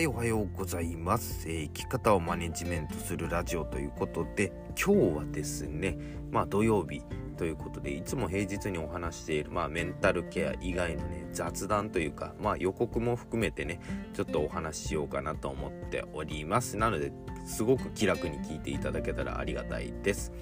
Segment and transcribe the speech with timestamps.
[0.00, 5.98] はいおはようございます、えー、生き方をマネジメントするラジオということで今日はですね
[6.30, 7.02] まあ土曜日
[7.36, 13.78] ということでいつも平日にお話している、まあ、メンタルケア以外のね雑談というか、まあ、予告も含めてね
[14.14, 16.78] ちょっとお話ししようかなと思っております。
[16.78, 17.12] なので
[17.44, 20.32] すごく気楽に聞いていただけたらありがたいです。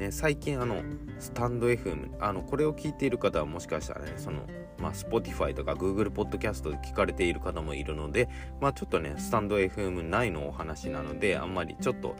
[0.00, 0.82] ね、最近あの
[1.18, 4.40] スタンド FM あのこれを聞いている方はもしかしたらねその
[4.78, 8.28] まあ Spotify とか Google Podcast で聞かれている方もいるので
[8.62, 12.16] まあちょっとねスタンド FM 内のお話なのであんまりちょっと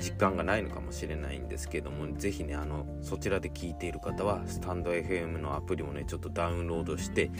[0.00, 7.30] 実感がないのかもしれないんですけども是非ねあのそちらで聞いている方はスタンド FM のアプリもねちょっとダウンロードして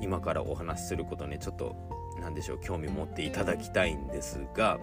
[0.00, 1.76] 今からお話しすることねちょっと
[2.20, 4.80] 何でしょう興味持っていただきたいんですが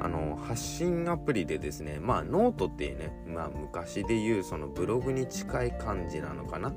[0.00, 6.72] あの発信アプリでですねまあノートっていうね、まあ、昔で言うそのブログに近い感じなのかな。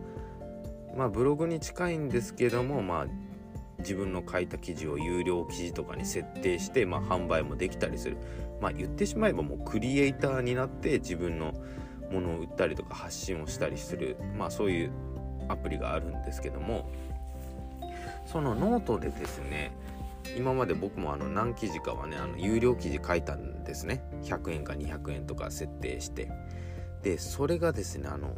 [0.96, 3.08] まあブログに近いんですけどもまあ
[3.80, 8.18] 自分の書いた記事を有料記事とかに設定して、まあ、販売もできたりする。
[8.62, 11.54] まあ言ってしまえばもうクリエイターになって自分の
[12.12, 14.18] ものを売ったりとか発信をしたりする。
[14.38, 14.92] まあそういう
[15.50, 16.90] アプリがあるんですけども
[18.26, 19.72] そのノートでですね
[20.38, 24.04] 今まで僕もあの何記事かはねあの有料記事書いたんですね。
[24.24, 26.32] 100円か200円とか設定して。
[27.02, 28.38] でそれがですねあの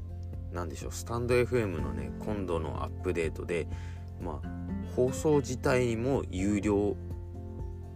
[0.51, 3.67] 何でしょうスタンド FM のね今度のアップデートで
[4.21, 4.47] まあ
[4.95, 6.95] 放送自体にも有料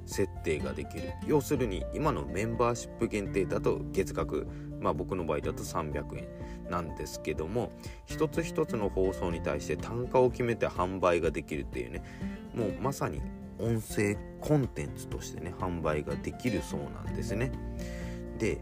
[0.06, 1.14] 設定ができる。
[1.28, 4.48] 要するに今のメンバーシップ限定だと月額
[4.80, 6.28] まあ僕の場合だと300円
[6.70, 7.72] なんですけども
[8.06, 12.04] 一つ一つの放送に対して単価を決めて販売ができるっていうね。
[12.56, 13.22] もうまさに
[13.60, 17.52] 音声コンテンツとしてね販売ができるそうなんですね。
[18.38, 18.62] で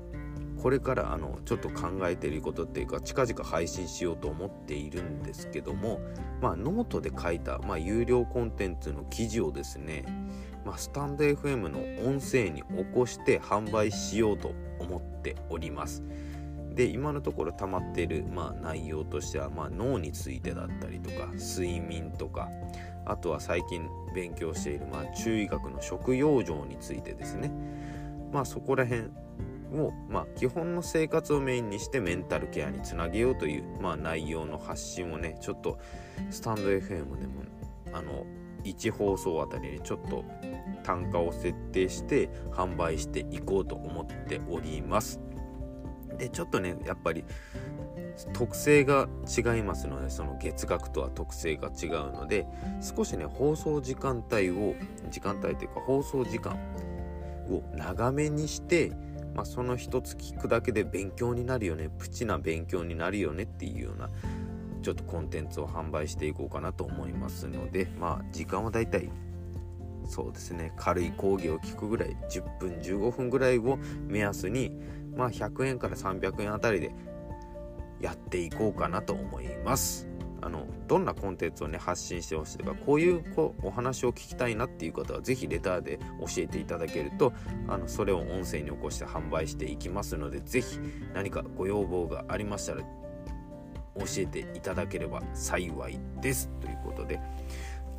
[0.61, 5.99] これからあのちょっと考えていることっていうか近々配信しようと思っているんですけども
[6.41, 10.03] まあノートで書いた、まあ、有料コンテンツの記事をですね、
[10.65, 16.03] まあ、スタンド FM の音声に起こして販売しようと思っております。
[16.77, 22.49] で今のところ溜まっている、まあ、内容としては、まあ、脳についてだったりとか睡眠とか
[23.03, 27.51] あとは最近勉強している、まあ、中医学の食養生についてですね。
[28.31, 29.03] まあそこら辺
[29.73, 35.79] を、まあ、基本の生活をメインにしてメンタルケアにつなげようという、まあ、内容の発信をねちょっと
[36.29, 37.43] スタンド FM でも
[37.93, 38.25] あの
[38.63, 40.25] 1放送あたりにちょっと
[40.83, 45.19] 単価を設定して販売していこうと思っております。
[46.17, 47.23] でちょっとねやっぱり
[48.33, 52.47] 特性が違いますのでその月額とは特性が違うので
[52.81, 54.75] 少しね放送時間帯を
[55.11, 56.57] 時間帯というか放送時間
[57.49, 58.91] を長めにして、
[59.35, 64.09] まあ、その一つ聞くだけで勉強になるよねプチな勉強になるよねっていうような
[64.81, 69.09] ちょっとコンテンツを販売していこうかなと思いますのでまあ時間はだいたい
[70.07, 74.71] そうですね軽い講義を聞くぐらい10分15分ぐらいを目安に
[75.17, 76.93] まあ100円から300円あたりで
[77.99, 80.07] やっていこうかなと思います。
[80.41, 87.33] あのどんなコンテンツをね発信してほしいとかこういうこうお話を聞きたいなっていう方は是非レターで教えていただけると
[87.67, 90.79] あのそれを音声に起こして販売していきますので是非
[91.13, 97.19] 何かご要望がありましたら教えていただければ幸いですということで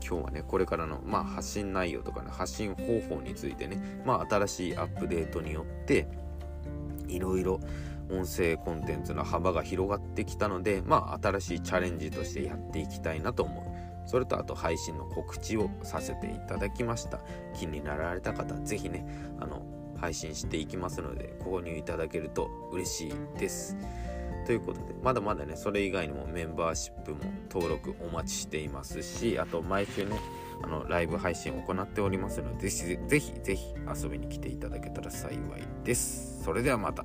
[0.07, 6.09] 今日はねこれからの、まあ、発信内容とかね発信方法についてね、まあ、新しいアップデートによって
[7.09, 7.61] いろいろ
[8.11, 13.65] 音声コンテンツの幅が広がってきたので、まあ、新しいチャレンジとしてやっていきたいなと思う。
[14.09, 17.21] それとあと配信の告知をさせていただきました。
[17.55, 19.07] 気になられた方、是非ね、
[19.39, 19.63] あの、
[20.01, 23.77] 配信していきますので、購入いただけると嬉しいです。
[24.49, 27.19] ということで、まだまだね、それ以外にもメンバーシップも
[27.53, 30.19] 登録お待ちしていますし、あと毎週ね、
[30.63, 35.41] あのライブ配信を行っておりますので、ぜひぜひぜひ遊びに来ていただけたら幸い
[35.85, 36.43] です。
[36.43, 37.05] それではまた。